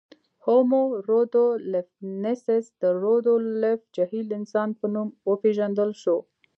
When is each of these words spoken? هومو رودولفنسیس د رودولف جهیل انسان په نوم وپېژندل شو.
هومو 0.45 0.83
رودولفنسیس 1.09 2.65
د 2.81 2.83
رودولف 3.01 3.79
جهیل 3.95 4.27
انسان 4.39 4.69
په 4.79 4.85
نوم 4.93 5.07
وپېژندل 5.29 5.91
شو. 6.01 6.17